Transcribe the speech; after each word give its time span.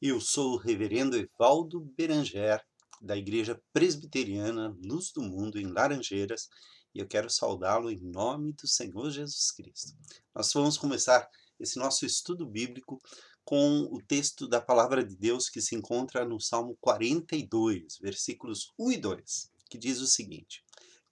Eu 0.00 0.20
sou 0.20 0.52
o 0.52 0.56
reverendo 0.56 1.16
Evaldo 1.16 1.80
Beranger, 1.80 2.64
da 3.02 3.16
Igreja 3.16 3.60
Presbiteriana 3.72 4.72
Luz 4.80 5.10
do 5.10 5.20
Mundo, 5.20 5.58
em 5.58 5.66
Laranjeiras, 5.66 6.48
e 6.94 7.00
eu 7.00 7.08
quero 7.08 7.28
saudá-lo 7.28 7.90
em 7.90 7.98
nome 7.98 8.52
do 8.52 8.68
Senhor 8.68 9.10
Jesus 9.10 9.50
Cristo. 9.50 9.96
Nós 10.32 10.52
vamos 10.52 10.78
começar 10.78 11.28
esse 11.58 11.80
nosso 11.80 12.06
estudo 12.06 12.46
bíblico 12.46 13.02
com 13.44 13.88
o 13.90 14.00
texto 14.00 14.46
da 14.46 14.60
Palavra 14.60 15.02
de 15.02 15.16
Deus 15.16 15.50
que 15.50 15.60
se 15.60 15.74
encontra 15.74 16.24
no 16.24 16.40
Salmo 16.40 16.78
42, 16.80 17.98
versículos 18.00 18.72
1 18.78 18.92
e 18.92 18.98
2, 18.98 19.50
que 19.68 19.76
diz 19.76 20.00
o 20.00 20.06
seguinte: 20.06 20.62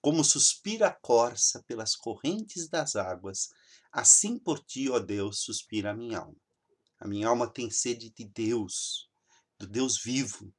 Como 0.01 0.23
suspira 0.23 0.87
a 0.87 0.95
corça 0.95 1.61
pelas 1.67 1.97
correntes 1.97 2.69
das 2.69 2.95
águas, 2.95 3.49
assim 3.91 4.39
por 4.39 4.61
ti, 4.61 4.89
ó 4.89 5.01
Deus, 5.01 5.41
suspira 5.41 5.91
a 5.91 5.97
minha 5.97 6.21
alma. 6.21 6.46
A 6.99 7.07
minha 7.07 7.29
alma 7.29 7.47
tem 7.47 7.71
sede 7.71 8.11
de 8.11 8.25
Deus, 8.25 9.11
do 9.59 9.67
Deus 9.67 10.03
vivo. 10.03 10.53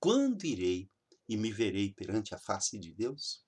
Quando 0.00 0.44
irei 0.44 0.90
e 1.28 1.36
me 1.36 1.52
verei 1.52 1.92
perante 1.92 2.34
a 2.34 2.38
face 2.38 2.78
de 2.78 2.92
Deus? 2.92 3.44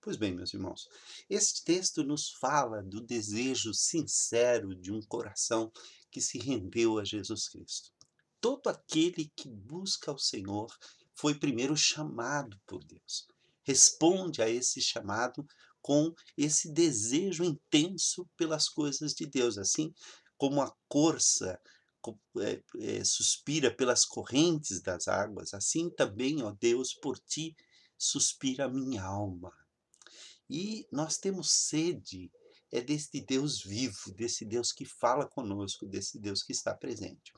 Pois 0.00 0.16
bem, 0.16 0.32
meus 0.32 0.54
irmãos, 0.54 0.88
este 1.28 1.64
texto 1.64 2.04
nos 2.04 2.30
fala 2.30 2.82
do 2.82 3.00
desejo 3.00 3.74
sincero 3.74 4.74
de 4.74 4.92
um 4.92 5.02
coração 5.02 5.72
que 6.10 6.20
se 6.20 6.38
rendeu 6.38 6.98
a 6.98 7.04
Jesus 7.04 7.48
Cristo. 7.48 7.90
Todo 8.40 8.68
aquele 8.68 9.30
que 9.34 9.48
busca 9.48 10.12
o 10.12 10.18
Senhor 10.18 10.72
foi 11.14 11.34
primeiro 11.34 11.76
chamado 11.76 12.56
por 12.66 12.84
Deus. 12.84 13.26
Responde 13.64 14.40
a 14.40 14.48
esse 14.48 14.80
chamado 14.80 15.44
com 15.82 16.14
esse 16.36 16.72
desejo 16.72 17.42
intenso 17.42 18.28
pelas 18.36 18.68
coisas 18.68 19.12
de 19.12 19.26
Deus. 19.26 19.58
Assim, 19.58 19.92
como 20.36 20.60
a 20.62 20.74
corça 20.88 21.60
é, 22.40 22.62
é, 22.78 23.04
suspira 23.04 23.74
pelas 23.74 24.04
correntes 24.04 24.80
das 24.80 25.08
águas, 25.08 25.52
assim 25.54 25.90
também, 25.90 26.42
ó 26.42 26.52
Deus, 26.52 26.94
por 26.94 27.18
ti 27.18 27.56
suspira 27.98 28.66
a 28.66 28.68
minha 28.68 29.02
alma. 29.02 29.52
E 30.48 30.86
nós 30.92 31.18
temos 31.18 31.50
sede 31.50 32.30
é 32.72 32.80
desse 32.80 33.20
Deus 33.20 33.62
vivo, 33.62 34.12
desse 34.14 34.44
Deus 34.44 34.72
que 34.72 34.84
fala 34.84 35.26
conosco, 35.26 35.86
desse 35.86 36.18
Deus 36.18 36.42
que 36.42 36.52
está 36.52 36.74
presente. 36.74 37.32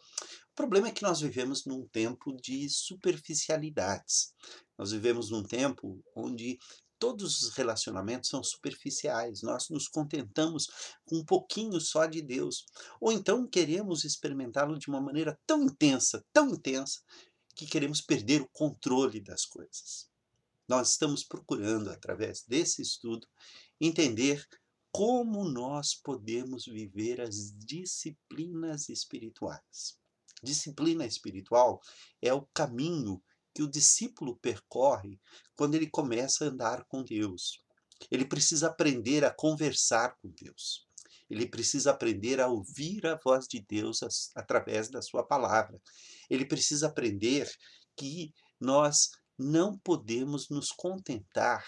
O 0.51 0.55
problema 0.55 0.89
é 0.89 0.93
que 0.93 1.03
nós 1.03 1.21
vivemos 1.21 1.65
num 1.65 1.87
tempo 1.87 2.35
de 2.41 2.69
superficialidades. 2.69 4.33
Nós 4.77 4.91
vivemos 4.91 5.31
num 5.31 5.43
tempo 5.43 6.03
onde 6.15 6.59
todos 6.99 7.43
os 7.43 7.55
relacionamentos 7.55 8.29
são 8.31 8.43
superficiais, 8.43 9.43
nós 9.43 9.69
nos 9.69 9.89
contentamos 9.89 10.67
com 11.05 11.17
um 11.17 11.25
pouquinho 11.25 11.81
só 11.81 12.07
de 12.07 12.21
Deus. 12.21 12.67
Ou 13.01 13.13
então 13.13 13.47
queremos 13.47 14.05
experimentá-lo 14.05 14.79
de 14.79 14.89
uma 14.89 15.01
maneira 15.01 15.39
tão 15.47 15.63
intensa, 15.63 16.25
tão 16.33 16.51
intensa, 16.51 17.01
que 17.55 17.67
queremos 17.67 18.01
perder 18.01 18.41
o 18.41 18.49
controle 18.49 19.21
das 19.21 19.45
coisas. 19.45 20.09
Nós 20.69 20.93
estamos 20.93 21.25
procurando, 21.25 21.91
através 21.91 22.45
desse 22.47 22.83
estudo, 22.83 23.27
entender 23.81 24.47
como 24.93 25.45
nós 25.45 25.95
podemos 25.95 26.67
viver 26.67 27.21
as 27.21 27.53
disciplinas 27.57 28.89
espirituais. 28.89 29.99
Disciplina 30.43 31.05
espiritual 31.05 31.81
é 32.23 32.33
o 32.33 32.47
caminho 32.55 33.23
que 33.55 33.63
o 33.63 33.71
discípulo 33.71 34.37
percorre 34.37 35.21
quando 35.57 35.75
ele 35.75 35.89
começa 35.89 36.45
a 36.45 36.49
andar 36.49 36.85
com 36.85 37.03
Deus. 37.03 37.63
Ele 38.11 38.25
precisa 38.25 38.69
aprender 38.69 39.25
a 39.25 39.35
conversar 39.35 40.17
com 40.21 40.31
Deus. 40.31 40.87
Ele 41.29 41.47
precisa 41.47 41.91
aprender 41.91 42.41
a 42.41 42.49
ouvir 42.49 43.07
a 43.07 43.19
voz 43.23 43.47
de 43.47 43.61
Deus 43.61 44.01
através 44.35 44.89
da 44.89 45.03
sua 45.03 45.23
palavra. 45.23 45.81
Ele 46.31 46.45
precisa 46.45 46.87
aprender 46.87 47.51
que 47.97 48.33
nós 48.61 49.11
não 49.39 49.79
podemos 49.79 50.49
nos 50.49 50.71
contentar 50.71 51.65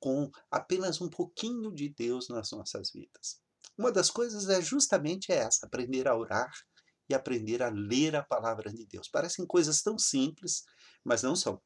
com 0.00 0.30
apenas 0.50 1.00
um 1.00 1.08
pouquinho 1.08 1.72
de 1.72 1.88
Deus 1.88 2.28
nas 2.28 2.50
nossas 2.50 2.90
vidas. 2.90 3.40
Uma 3.78 3.92
das 3.92 4.10
coisas 4.10 4.48
é 4.48 4.60
justamente 4.60 5.30
essa, 5.30 5.66
aprender 5.66 6.08
a 6.08 6.16
orar 6.16 6.52
e 7.08 7.14
aprender 7.14 7.62
a 7.62 7.68
ler 7.68 8.16
a 8.16 8.22
palavra 8.22 8.72
de 8.72 8.86
Deus. 8.86 9.08
Parecem 9.08 9.46
coisas 9.46 9.82
tão 9.82 9.98
simples, 9.98 10.62
mas 11.04 11.22
não 11.22 11.36
são. 11.36 11.60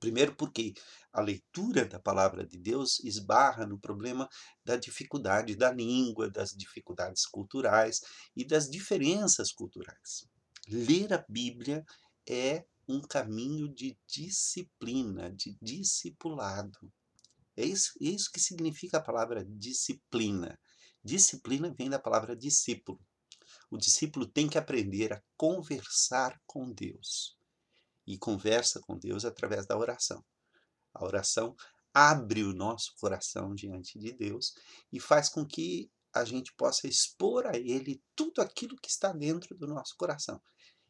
Primeiro, 0.00 0.36
porque 0.36 0.74
a 1.12 1.20
leitura 1.20 1.84
da 1.84 1.98
palavra 1.98 2.46
de 2.46 2.58
Deus 2.58 3.00
esbarra 3.00 3.66
no 3.66 3.78
problema 3.78 4.28
da 4.64 4.76
dificuldade 4.76 5.56
da 5.56 5.72
língua, 5.72 6.30
das 6.30 6.50
dificuldades 6.50 7.26
culturais 7.26 8.00
e 8.36 8.44
das 8.44 8.68
diferenças 8.68 9.50
culturais. 9.50 10.28
Ler 10.68 11.12
a 11.12 11.24
Bíblia 11.28 11.84
é 12.28 12.64
um 12.86 13.00
caminho 13.00 13.68
de 13.74 13.98
disciplina, 14.06 15.30
de 15.30 15.56
discipulado. 15.60 16.92
É 17.56 17.64
isso, 17.64 17.92
é 18.00 18.06
isso 18.06 18.30
que 18.30 18.40
significa 18.40 18.98
a 18.98 19.02
palavra 19.02 19.44
disciplina. 19.44 20.58
Disciplina 21.02 21.74
vem 21.76 21.90
da 21.90 21.98
palavra 21.98 22.36
discípulo. 22.36 23.00
O 23.70 23.76
discípulo 23.76 24.26
tem 24.26 24.48
que 24.48 24.58
aprender 24.58 25.12
a 25.12 25.22
conversar 25.36 26.40
com 26.46 26.72
Deus. 26.72 27.36
E 28.06 28.16
conversa 28.16 28.80
com 28.80 28.96
Deus 28.96 29.24
através 29.24 29.66
da 29.66 29.76
oração. 29.76 30.24
A 30.94 31.04
oração 31.04 31.54
abre 31.92 32.42
o 32.42 32.54
nosso 32.54 32.94
coração 32.98 33.54
diante 33.54 33.98
de 33.98 34.12
Deus 34.12 34.54
e 34.92 34.98
faz 34.98 35.28
com 35.28 35.44
que 35.44 35.90
a 36.12 36.24
gente 36.24 36.52
possa 36.54 36.86
expor 36.86 37.46
a 37.46 37.56
Ele 37.56 38.02
tudo 38.16 38.40
aquilo 38.40 38.76
que 38.76 38.88
está 38.88 39.12
dentro 39.12 39.54
do 39.54 39.66
nosso 39.66 39.96
coração. 39.96 40.40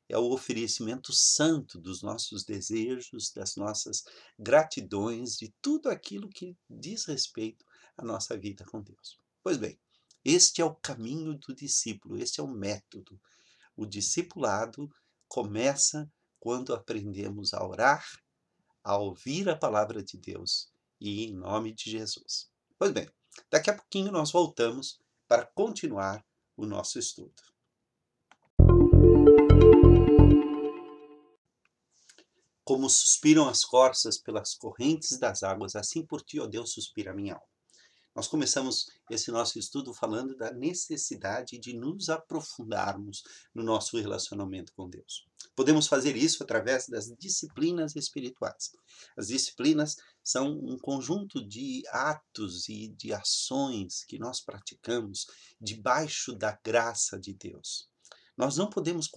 É 0.09 0.17
o 0.17 0.31
oferecimento 0.31 1.13
santo 1.13 1.79
dos 1.79 2.03
nossos 2.03 2.45
desejos, 2.45 3.31
das 3.31 3.57
nossas 3.57 4.05
gratidões, 4.39 5.37
de 5.37 5.53
tudo 5.61 5.91
aquilo 5.91 6.31
que 6.31 6.57
diz 6.69 7.05
respeito 7.05 7.65
à 7.97 8.05
nossa 8.05 8.39
vida 8.39 8.65
com 8.65 8.81
Deus. 8.81 9.19
Pois 9.43 9.59
bem, 9.59 9.79
este 10.25 10.61
é 10.61 10.65
o 10.65 10.75
caminho 10.75 11.35
do 11.35 11.55
discípulo, 11.55 12.19
este 12.19 12.41
é 12.41 12.43
o 12.43 12.49
método. 12.49 13.21
O 13.77 13.87
discipulado 13.87 14.91
começa 15.29 16.11
quando 16.41 16.75
aprendemos 16.75 17.55
a 17.55 17.65
orar, 17.65 18.05
a 18.83 18.97
ouvir 18.97 19.49
a 19.49 19.57
palavra 19.57 20.03
de 20.03 20.17
Deus 20.17 20.73
e 21.01 21.27
em 21.27 21.35
nome 21.35 21.73
de 21.73 21.91
Jesus. 21.91 22.51
Pois 22.79 22.93
bem, 22.93 23.09
daqui 23.51 23.71
a 23.71 23.77
pouquinho 23.77 24.11
nós 24.11 24.31
voltamos 24.31 25.01
para 25.27 25.45
continuar 25.47 26.25
o 26.57 26.67
nosso 26.67 26.99
estudo. 26.99 27.43
Como 32.65 32.91
suspiram 32.91 33.49
as 33.49 33.65
corças 33.65 34.19
pelas 34.19 34.55
correntes 34.55 35.19
das 35.19 35.43
águas, 35.43 35.75
assim 35.75 36.05
por 36.05 36.21
ti, 36.21 36.39
ó 36.39 36.47
Deus, 36.47 36.73
suspira 36.73 37.13
a 37.13 37.15
minha 37.15 37.35
alma. 37.35 37.58
Nós 38.19 38.27
começamos 38.27 38.91
esse 39.09 39.31
nosso 39.31 39.61
estudo 39.61 39.95
falando 39.95 40.37
da 40.37 40.53
necessidade 40.53 41.57
de 41.57 41.73
nos 41.73 42.09
aprofundarmos 42.09 43.23
no 43.55 43.63
nosso 43.63 43.97
relacionamento 43.97 44.73
com 44.75 44.91
Deus. 44.91 45.25
Podemos 45.55 45.87
fazer 45.87 46.17
isso 46.17 46.43
através 46.43 46.89
das 46.89 47.07
disciplinas 47.17 47.95
espirituais. 47.95 48.73
As 49.17 49.29
disciplinas 49.29 49.95
são 50.21 50.51
um 50.51 50.77
conjunto 50.77 51.47
de 51.47 51.85
atos 51.93 52.69
e 52.69 52.89
de 52.89 53.13
ações 53.13 54.03
que 54.03 54.19
nós 54.19 54.41
praticamos 54.41 55.29
debaixo 55.61 56.35
da 56.35 56.59
graça 56.61 57.17
de 57.21 57.33
Deus. 57.33 57.89
Nós 58.37 58.57
não 58.57 58.69
podemos 58.69 59.09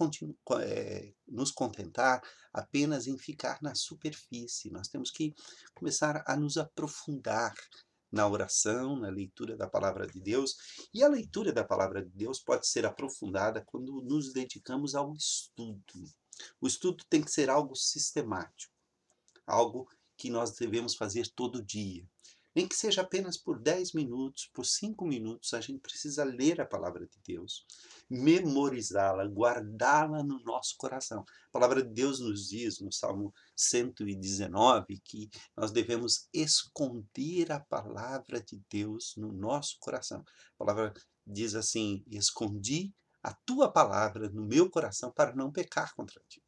é, 0.60 1.12
nos 1.26 1.50
contentar 1.50 2.22
apenas 2.52 3.08
em 3.08 3.18
ficar 3.18 3.58
na 3.62 3.74
superfície, 3.74 4.70
nós 4.70 4.86
temos 4.86 5.10
que 5.10 5.34
começar 5.74 6.22
a 6.24 6.36
nos 6.36 6.56
aprofundar 6.56 7.52
na 8.12 8.28
oração, 8.28 8.96
na 8.96 9.08
leitura 9.08 9.56
da 9.56 9.66
palavra 9.66 10.06
de 10.06 10.20
Deus. 10.20 10.56
E 10.92 11.02
a 11.02 11.08
leitura 11.08 11.52
da 11.52 11.64
palavra 11.64 12.04
de 12.04 12.10
Deus 12.10 12.38
pode 12.38 12.66
ser 12.68 12.84
aprofundada 12.84 13.64
quando 13.64 14.02
nos 14.02 14.32
dedicamos 14.32 14.94
ao 14.94 15.14
estudo. 15.14 16.04
O 16.60 16.66
estudo 16.66 17.04
tem 17.08 17.22
que 17.22 17.30
ser 17.30 17.48
algo 17.48 17.74
sistemático, 17.74 18.74
algo 19.46 19.88
que 20.16 20.28
nós 20.28 20.52
devemos 20.52 20.94
fazer 20.94 21.26
todo 21.34 21.64
dia. 21.64 22.06
Nem 22.54 22.68
que 22.68 22.76
seja 22.76 23.00
apenas 23.00 23.38
por 23.38 23.58
10 23.58 23.94
minutos, 23.94 24.50
por 24.52 24.66
5 24.66 25.06
minutos, 25.06 25.54
a 25.54 25.60
gente 25.60 25.80
precisa 25.80 26.22
ler 26.22 26.60
a 26.60 26.66
palavra 26.66 27.06
de 27.06 27.18
Deus, 27.24 27.64
memorizá-la, 28.10 29.24
guardá-la 29.24 30.22
no 30.22 30.38
nosso 30.44 30.76
coração. 30.76 31.24
A 31.48 31.52
palavra 31.52 31.82
de 31.82 31.90
Deus 31.90 32.20
nos 32.20 32.48
diz 32.48 32.78
no 32.80 32.92
Salmo 32.92 33.32
119 33.56 35.00
que 35.04 35.30
nós 35.56 35.70
devemos 35.70 36.28
esconder 36.32 37.50
a 37.50 37.60
palavra 37.60 38.40
de 38.42 38.62
Deus 38.70 39.14
no 39.16 39.32
nosso 39.32 39.78
coração. 39.80 40.22
A 40.54 40.58
palavra 40.58 40.92
diz 41.26 41.54
assim: 41.54 42.04
Escondi 42.06 42.92
a 43.22 43.32
tua 43.32 43.72
palavra 43.72 44.28
no 44.28 44.44
meu 44.44 44.68
coração 44.68 45.10
para 45.10 45.34
não 45.34 45.50
pecar 45.50 45.94
contra 45.94 46.20
ti. 46.28 46.42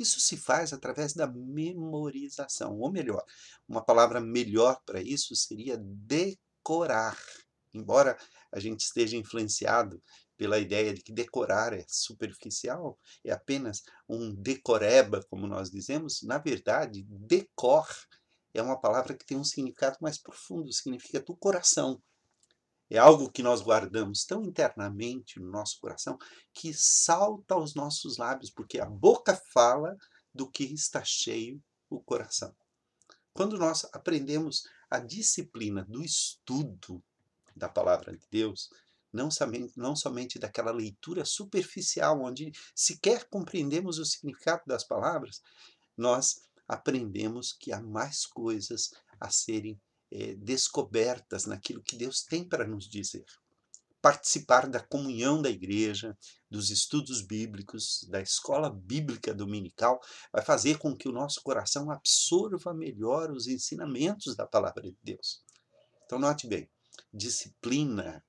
Isso 0.00 0.18
se 0.18 0.34
faz 0.38 0.72
através 0.72 1.12
da 1.12 1.26
memorização, 1.26 2.78
ou 2.78 2.90
melhor, 2.90 3.22
uma 3.68 3.84
palavra 3.84 4.18
melhor 4.18 4.80
para 4.86 5.02
isso 5.02 5.36
seria 5.36 5.76
decorar. 5.78 7.18
Embora 7.74 8.16
a 8.50 8.58
gente 8.58 8.80
esteja 8.80 9.18
influenciado 9.18 10.02
pela 10.38 10.58
ideia 10.58 10.94
de 10.94 11.02
que 11.02 11.12
decorar 11.12 11.74
é 11.74 11.84
superficial, 11.86 12.98
é 13.22 13.30
apenas 13.30 13.82
um 14.08 14.34
decoreba, 14.34 15.22
como 15.28 15.46
nós 15.46 15.70
dizemos, 15.70 16.22
na 16.22 16.38
verdade, 16.38 17.04
decor 17.06 17.86
é 18.54 18.62
uma 18.62 18.80
palavra 18.80 19.14
que 19.14 19.26
tem 19.26 19.36
um 19.36 19.44
significado 19.44 19.98
mais 20.00 20.16
profundo, 20.16 20.72
significa 20.72 21.20
do 21.20 21.36
coração. 21.36 22.02
É 22.90 22.98
algo 22.98 23.30
que 23.30 23.42
nós 23.42 23.62
guardamos 23.62 24.24
tão 24.24 24.42
internamente 24.42 25.38
no 25.38 25.48
nosso 25.48 25.78
coração 25.80 26.18
que 26.52 26.74
salta 26.74 27.54
aos 27.54 27.74
nossos 27.74 28.18
lábios, 28.18 28.50
porque 28.50 28.80
a 28.80 28.86
boca 28.86 29.40
fala 29.54 29.96
do 30.34 30.50
que 30.50 30.64
está 30.64 31.04
cheio 31.04 31.62
o 31.88 32.00
coração. 32.00 32.52
Quando 33.32 33.56
nós 33.56 33.86
aprendemos 33.92 34.64
a 34.90 34.98
disciplina 34.98 35.84
do 35.84 36.02
estudo 36.02 37.00
da 37.54 37.68
palavra 37.68 38.16
de 38.16 38.26
Deus, 38.28 38.68
não 39.12 39.30
somente, 39.30 39.72
não 39.76 39.94
somente 39.94 40.38
daquela 40.38 40.72
leitura 40.72 41.24
superficial, 41.24 42.20
onde 42.22 42.52
sequer 42.74 43.28
compreendemos 43.28 43.98
o 43.98 44.04
significado 44.04 44.62
das 44.66 44.84
palavras, 44.84 45.40
nós 45.96 46.42
aprendemos 46.66 47.52
que 47.52 47.72
há 47.72 47.80
mais 47.80 48.26
coisas 48.26 48.90
a 49.20 49.30
serem 49.30 49.80
é, 50.10 50.34
descobertas 50.34 51.46
naquilo 51.46 51.82
que 51.82 51.96
Deus 51.96 52.22
tem 52.22 52.44
para 52.44 52.66
nos 52.66 52.88
dizer. 52.88 53.24
Participar 54.02 54.66
da 54.66 54.80
comunhão 54.80 55.42
da 55.42 55.50
igreja, 55.50 56.16
dos 56.50 56.70
estudos 56.70 57.20
bíblicos, 57.20 58.06
da 58.08 58.20
escola 58.20 58.70
bíblica 58.70 59.34
dominical, 59.34 60.00
vai 60.32 60.42
fazer 60.42 60.78
com 60.78 60.96
que 60.96 61.08
o 61.08 61.12
nosso 61.12 61.42
coração 61.42 61.90
absorva 61.90 62.72
melhor 62.72 63.30
os 63.30 63.46
ensinamentos 63.46 64.34
da 64.34 64.46
palavra 64.46 64.90
de 64.90 64.96
Deus. 65.02 65.42
Então, 66.06 66.18
note 66.18 66.46
bem: 66.46 66.68
disciplina 67.12 68.24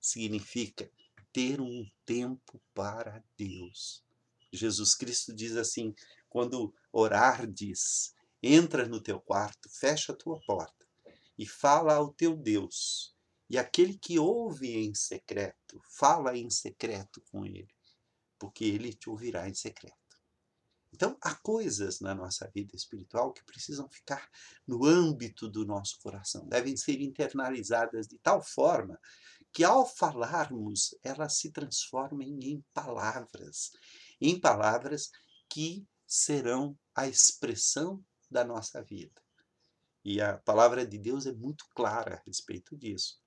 significa 0.00 0.88
ter 1.32 1.60
um 1.60 1.84
tempo 2.06 2.62
para 2.72 3.22
Deus. 3.36 4.04
Jesus 4.52 4.94
Cristo 4.94 5.34
diz 5.34 5.56
assim: 5.56 5.92
quando 6.30 6.72
orardes, 6.92 8.14
entra 8.40 8.86
no 8.86 9.00
teu 9.00 9.20
quarto, 9.20 9.68
fecha 9.68 10.12
a 10.12 10.16
tua 10.16 10.40
porta 10.46 10.85
e 11.38 11.46
fala 11.46 11.94
ao 11.94 12.12
teu 12.12 12.36
Deus. 12.36 13.14
E 13.48 13.58
aquele 13.58 13.96
que 13.96 14.18
ouve 14.18 14.76
em 14.76 14.94
secreto, 14.94 15.80
fala 15.90 16.36
em 16.36 16.50
secreto 16.50 17.22
com 17.30 17.44
ele, 17.44 17.68
porque 18.38 18.64
ele 18.64 18.92
te 18.92 19.08
ouvirá 19.08 19.48
em 19.48 19.54
secreto. 19.54 19.96
Então, 20.92 21.16
há 21.20 21.34
coisas 21.34 22.00
na 22.00 22.14
nossa 22.14 22.50
vida 22.54 22.74
espiritual 22.74 23.32
que 23.32 23.44
precisam 23.44 23.88
ficar 23.88 24.28
no 24.66 24.84
âmbito 24.86 25.48
do 25.48 25.66
nosso 25.66 25.98
coração, 26.00 26.48
devem 26.48 26.76
ser 26.76 27.00
internalizadas 27.00 28.06
de 28.06 28.18
tal 28.18 28.42
forma 28.42 28.98
que 29.52 29.64
ao 29.64 29.86
falarmos, 29.86 30.94
elas 31.02 31.38
se 31.38 31.50
transformem 31.50 32.38
em 32.42 32.64
palavras, 32.74 33.70
em 34.20 34.38
palavras 34.38 35.10
que 35.48 35.86
serão 36.06 36.78
a 36.94 37.06
expressão 37.06 38.04
da 38.30 38.44
nossa 38.44 38.82
vida. 38.82 39.25
E 40.06 40.20
a 40.20 40.38
palavra 40.38 40.86
de 40.86 40.96
Deus 40.98 41.26
é 41.26 41.32
muito 41.32 41.66
clara 41.74 42.14
a 42.14 42.22
respeito 42.24 42.76
disso. 42.76 43.18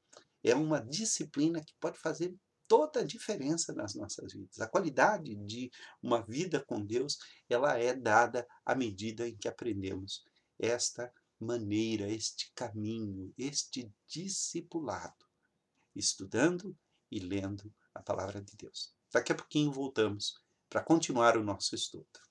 É 0.41 0.55
uma 0.55 0.79
disciplina 0.79 1.61
que 1.61 1.73
pode 1.77 1.99
fazer 1.99 2.33
toda 2.69 3.01
a 3.01 3.05
diferença 3.05 3.73
nas 3.73 3.95
nossas 3.95 4.31
vidas. 4.31 4.61
A 4.61 4.67
qualidade 4.67 5.35
de 5.35 5.69
uma 6.01 6.21
vida 6.21 6.63
com 6.63 6.81
Deus, 6.81 7.17
ela 7.49 7.77
é 7.77 7.93
dada 7.93 8.47
à 8.65 8.73
medida 8.73 9.27
em 9.27 9.35
que 9.35 9.49
aprendemos 9.49 10.23
esta 10.57 11.11
maneira, 11.37 12.09
este 12.09 12.49
caminho, 12.55 13.33
este 13.37 13.93
discipulado 14.07 15.25
estudando 15.93 16.73
e 17.11 17.19
lendo 17.19 17.73
a 17.93 18.01
palavra 18.01 18.41
de 18.41 18.55
Deus. 18.55 18.93
Daqui 19.11 19.33
a 19.33 19.35
pouquinho 19.35 19.69
voltamos 19.69 20.41
para 20.69 20.81
continuar 20.81 21.35
o 21.35 21.43
nosso 21.43 21.75
estudo. 21.75 22.28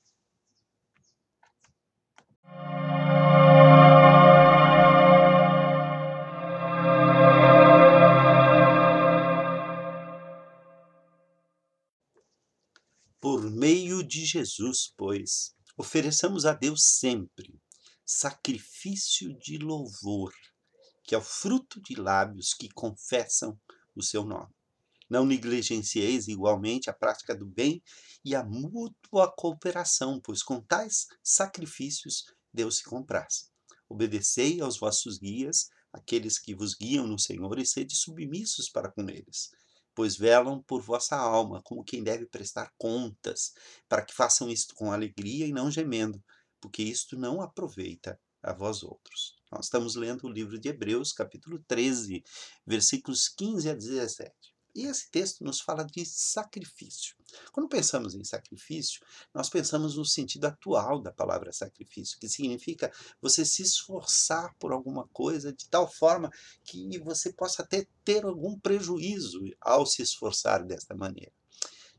Jesus, 14.28 14.92
pois, 14.96 15.54
ofereçamos 15.76 16.44
a 16.44 16.52
Deus 16.52 16.84
sempre 16.84 17.60
sacrifício 18.04 19.36
de 19.38 19.58
louvor 19.58 20.32
que 21.08 21.14
é 21.14 21.18
o 21.18 21.22
fruto 21.22 21.80
de 21.80 21.94
lábios 21.94 22.52
que 22.52 22.68
confessam 22.68 23.58
o 23.96 24.02
seu 24.02 24.26
nome. 24.26 24.52
Não 25.08 25.24
negligencieis 25.24 26.28
igualmente 26.28 26.90
a 26.90 26.92
prática 26.92 27.34
do 27.34 27.46
bem 27.46 27.82
e 28.22 28.34
a 28.34 28.44
mútua 28.44 29.32
cooperação, 29.34 30.20
pois 30.22 30.42
com 30.42 30.60
tais 30.60 31.06
sacrifícios 31.24 32.24
Deus 32.52 32.76
se 32.76 32.84
compraz. 32.84 33.50
Obedecei 33.88 34.60
aos 34.60 34.78
vossos 34.78 35.16
guias, 35.16 35.70
aqueles 35.90 36.38
que 36.38 36.54
vos 36.54 36.74
guiam 36.74 37.06
no 37.06 37.18
Senhor, 37.18 37.58
e 37.58 37.64
sede 37.64 37.96
submissos 37.96 38.68
para 38.68 38.92
com 38.92 39.08
eles, 39.08 39.50
pois 39.98 40.16
velam 40.16 40.62
por 40.62 40.80
vossa 40.80 41.16
alma, 41.16 41.60
como 41.60 41.82
quem 41.82 42.04
deve 42.04 42.24
prestar 42.24 42.72
contas, 42.78 43.52
para 43.88 44.04
que 44.04 44.14
façam 44.14 44.48
isto 44.48 44.72
com 44.76 44.92
alegria 44.92 45.44
e 45.44 45.50
não 45.50 45.72
gemendo, 45.72 46.22
porque 46.60 46.84
isto 46.84 47.18
não 47.18 47.40
aproveita 47.40 48.16
a 48.40 48.52
vós 48.52 48.84
outros. 48.84 49.34
Nós 49.50 49.64
estamos 49.64 49.96
lendo 49.96 50.24
o 50.24 50.30
livro 50.30 50.56
de 50.56 50.68
Hebreus, 50.68 51.12
capítulo 51.12 51.58
13, 51.66 52.22
versículos 52.64 53.28
15 53.28 53.70
a 53.70 53.74
17. 53.74 54.32
E 54.78 54.86
esse 54.86 55.10
texto 55.10 55.42
nos 55.42 55.60
fala 55.60 55.84
de 55.84 56.06
sacrifício. 56.06 57.16
Quando 57.50 57.68
pensamos 57.68 58.14
em 58.14 58.22
sacrifício, 58.22 59.04
nós 59.34 59.50
pensamos 59.50 59.96
no 59.96 60.04
sentido 60.04 60.44
atual 60.44 61.02
da 61.02 61.10
palavra 61.10 61.52
sacrifício, 61.52 62.16
que 62.16 62.28
significa 62.28 62.88
você 63.20 63.44
se 63.44 63.60
esforçar 63.60 64.54
por 64.56 64.70
alguma 64.70 65.08
coisa 65.08 65.52
de 65.52 65.68
tal 65.68 65.90
forma 65.90 66.30
que 66.62 66.96
você 67.00 67.32
possa 67.32 67.62
até 67.62 67.88
ter 68.04 68.24
algum 68.24 68.56
prejuízo 68.56 69.40
ao 69.60 69.84
se 69.84 70.00
esforçar 70.00 70.64
desta 70.64 70.94
maneira. 70.94 71.32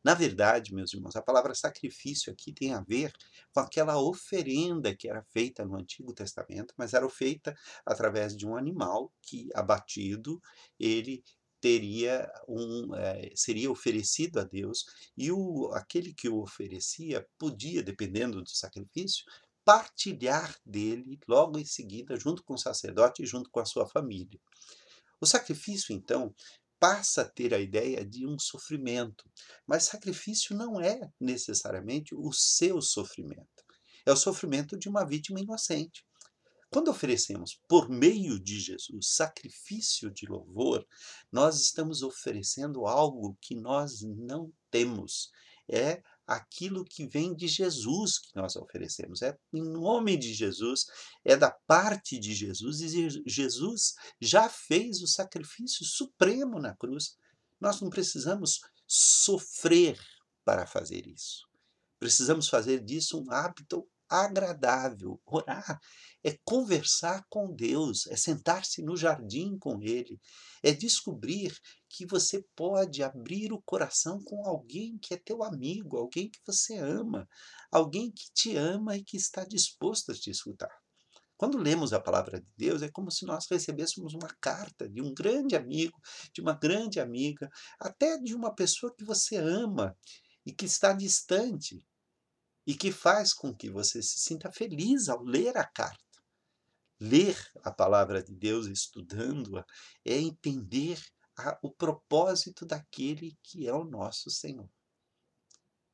Na 0.02 0.14
verdade, 0.14 0.74
meus 0.74 0.94
irmãos, 0.94 1.18
a 1.18 1.22
palavra 1.22 1.54
sacrifício 1.54 2.32
aqui 2.32 2.54
tem 2.54 2.74
a 2.74 2.80
ver 2.80 3.12
com 3.54 3.60
aquela 3.60 4.00
oferenda 4.02 4.96
que 4.96 5.10
era 5.10 5.22
feita 5.24 5.66
no 5.66 5.76
Antigo 5.76 6.14
Testamento, 6.14 6.74
mas 6.78 6.94
era 6.94 7.10
feita 7.10 7.54
através 7.86 8.38
de 8.38 8.48
um 8.48 8.56
animal 8.56 9.12
que, 9.22 9.50
abatido, 9.54 10.42
ele 10.80 11.22
teria 11.62 12.32
um 12.48 12.96
é, 12.96 13.32
seria 13.36 13.72
oferecido 13.72 14.40
a 14.40 14.44
Deus 14.44 14.86
e 15.18 15.32
o 15.32 15.72
aquele 15.74 16.14
que 16.14 16.30
o 16.30 16.42
oferecia 16.42 17.28
podia 17.38 17.84
dependendo 17.84 18.42
do 18.42 18.50
sacrifício 18.50 19.26
partilhar 19.66 20.56
dele 20.66 21.20
logo 21.28 21.60
em 21.60 21.66
seguida 21.66 22.20
junto 22.20 22.44
com 22.44 22.54
o 22.54 22.58
sacerdote 22.58 23.24
e 23.24 23.26
junto 23.26 23.50
com 23.50 23.60
a 23.60 23.66
sua 23.66 23.88
família 23.88 24.40
o 25.22 25.26
sacrifício 25.26 25.94
então 25.94 26.34
passa 26.80 27.24
a 27.24 27.30
ter 27.30 27.54
a 27.54 27.60
ideia 27.60 28.06
de 28.06 28.26
um 28.26 28.40
sofrimento. 28.40 29.30
Mas 29.68 29.84
sacrifício 29.84 30.56
não 30.56 30.80
é 30.80 31.12
necessariamente 31.20 32.16
o 32.16 32.32
seu 32.32 32.82
sofrimento. 32.82 33.66
É 34.06 34.12
o 34.12 34.16
sofrimento 34.16 34.78
de 34.78 34.88
uma 34.88 35.06
vítima 35.06 35.42
inocente. 35.42 36.06
Quando 36.72 36.90
oferecemos 36.90 37.60
por 37.68 37.90
meio 37.90 38.40
de 38.40 38.60
Jesus 38.60 39.14
sacrifício 39.14 40.12
de 40.12 40.28
louvor, 40.28 40.86
nós 41.32 41.60
estamos 41.60 42.04
oferecendo 42.04 42.86
algo 42.86 43.36
que 43.42 43.56
nós 43.56 44.02
não 44.02 44.52
temos. 44.70 45.32
É 45.68 46.02
aquilo 46.28 46.86
que 46.86 47.08
vem 47.08 47.36
de 47.36 47.48
Jesus 47.48 48.20
que 48.20 48.36
nós 48.36 48.56
oferecemos. 48.56 49.24
É 49.24 49.36
em 49.52 49.64
nome 49.64 50.16
de 50.16 50.32
Jesus, 50.32 50.86
é 51.26 51.36
da 51.36 51.52
parte 51.66 52.20
de 52.20 52.36
Jesus, 52.36 52.82
e 52.82 53.10
Jesus 53.26 53.96
já 54.22 54.48
fez 54.48 55.02
o 55.02 55.08
sacrifício 55.08 55.84
supremo 55.84 56.60
na 56.60 56.76
cruz. 56.76 57.16
Nós 57.60 57.82
não 57.82 57.90
precisamos 57.90 58.60
sofrer 58.88 60.00
para 60.46 60.68
fazer 60.68 61.08
isso. 61.08 61.48
Precisamos 62.00 62.48
fazer 62.48 62.84
disso 62.84 63.20
um 63.20 63.32
hábito 63.32 63.88
agradável. 64.08 65.20
Orar 65.26 65.80
é 66.24 66.38
conversar 66.44 67.26
com 67.30 67.54
Deus, 67.54 68.08
é 68.08 68.16
sentar-se 68.16 68.82
no 68.82 68.98
jardim 68.98 69.58
com 69.58 69.82
Ele, 69.82 70.20
é 70.62 70.72
descobrir 70.72 71.58
que 71.88 72.06
você 72.06 72.44
pode 72.56 73.02
abrir 73.02 73.54
o 73.54 73.62
coração 73.62 74.22
com 74.24 74.46
alguém 74.46 74.98
que 74.98 75.14
é 75.14 75.18
teu 75.18 75.44
amigo, 75.44 75.98
alguém 75.98 76.30
que 76.30 76.40
você 76.46 76.78
ama, 76.78 77.28
alguém 77.72 78.12
que 78.12 78.32
te 78.34 78.56
ama 78.56 78.98
e 78.98 79.04
que 79.04 79.18
está 79.18 79.44
disposto 79.46 80.12
a 80.12 80.16
te 80.16 80.30
escutar. 80.30 80.76
Quando 81.38 81.58
lemos 81.58 81.94
a 81.94 82.02
palavra 82.02 82.42
de 82.42 82.52
Deus, 82.58 82.82
é 82.82 82.90
como 82.92 83.10
se 83.10 83.26
nós 83.26 83.48
recebêssemos 83.50 84.14
uma 84.14 84.28
carta 84.42 84.90
de 84.90 85.02
um 85.02 85.14
grande 85.14 85.56
amigo, 85.56 85.98
de 86.34 86.42
uma 86.42 86.54
grande 86.54 87.00
amiga, 87.00 87.50
até 87.80 88.18
de 88.18 88.36
uma 88.36 88.54
pessoa 88.54 88.94
que 88.94 89.06
você 89.06 89.38
ama 89.38 89.98
e 90.46 90.52
que 90.52 90.66
está 90.66 90.92
distante, 90.92 91.82
e 92.68 92.76
que 92.76 92.92
faz 92.92 93.34
com 93.34 93.56
que 93.56 93.70
você 93.70 94.02
se 94.02 94.20
sinta 94.20 94.52
feliz 94.52 95.08
ao 95.08 95.24
ler 95.24 95.58
a 95.58 95.64
carta. 95.64 96.09
Ler 97.00 97.38
a 97.64 97.72
palavra 97.72 98.22
de 98.22 98.34
Deus, 98.34 98.68
estudando-a, 98.68 99.66
é 100.04 100.18
entender 100.18 101.02
a, 101.38 101.58
o 101.62 101.72
propósito 101.72 102.66
daquele 102.66 103.38
que 103.42 103.68
é 103.68 103.74
o 103.74 103.86
nosso 103.86 104.30
Senhor. 104.30 104.70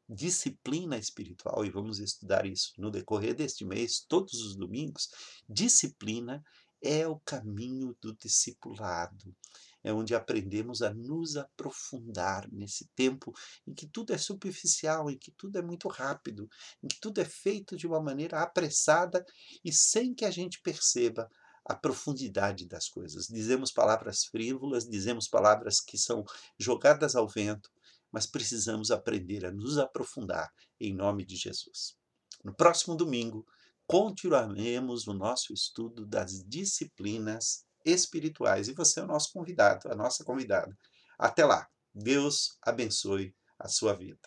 Disciplina 0.08 0.98
espiritual, 0.98 1.66
e 1.66 1.70
vamos 1.70 2.00
estudar 2.00 2.46
isso 2.46 2.74
no 2.78 2.92
decorrer 2.92 3.36
deste 3.36 3.66
mês, 3.66 4.06
todos 4.08 4.34
os 4.42 4.56
domingos. 4.56 5.10
Disciplina 5.48 6.44
é 6.82 7.08
o 7.08 7.20
caminho 7.20 7.96
do 8.02 8.16
discipulado, 8.16 9.36
é 9.86 9.94
onde 9.94 10.16
aprendemos 10.16 10.82
a 10.82 10.92
nos 10.92 11.38
aprofundar 11.38 12.52
nesse 12.52 12.88
tempo 12.96 13.32
em 13.68 13.74
que 13.74 13.86
tudo 13.88 14.14
é 14.14 14.18
superficial, 14.18 15.12
em 15.12 15.18
que 15.18 15.32
tudo 15.32 15.60
é 15.60 15.62
muito 15.62 15.88
rápido, 15.88 16.50
em 16.82 16.88
que 16.88 17.00
tudo 17.00 17.22
é 17.22 17.26
feito 17.26 17.78
de 17.78 17.86
uma 17.86 18.02
maneira 18.02 18.42
apressada 18.42 19.24
e 19.64 19.72
sem 19.72 20.12
que 20.16 20.26
a 20.26 20.32
gente 20.32 20.60
perceba 20.64 21.30
a 21.64 21.76
profundidade 21.76 22.68
das 22.68 22.90
coisas. 22.90 23.28
Dizemos 23.28 23.72
palavras 23.72 24.26
frívolas, 24.26 24.90
dizemos 24.90 25.28
palavras 25.28 25.80
que 25.80 26.00
são 26.00 26.26
jogadas 26.60 27.16
ao 27.16 27.28
vento, 27.28 27.70
mas 28.12 28.26
precisamos 28.26 28.90
aprender 28.90 29.46
a 29.46 29.52
nos 29.52 29.78
aprofundar 29.78 30.52
em 30.80 30.96
nome 30.96 31.24
de 31.24 31.36
Jesus. 31.36 31.96
No 32.44 32.56
próximo 32.56 32.96
domingo, 32.96 33.46
continuaremos 33.86 35.06
o 35.06 35.14
nosso 35.14 35.54
estudo 35.54 36.08
das 36.08 36.44
disciplinas 36.44 37.65
espirituais 37.86 38.68
e 38.68 38.74
você 38.74 39.00
é 39.00 39.04
o 39.04 39.08
nosso 39.08 39.32
convidado, 39.32 39.92
a 39.92 39.96
nossa 39.96 40.24
convidada. 40.24 40.76
Até 41.18 41.46
lá. 41.46 41.68
Deus 41.94 42.58
abençoe 42.62 43.34
a 43.58 43.70
sua 43.70 43.94
vida. 43.94 44.20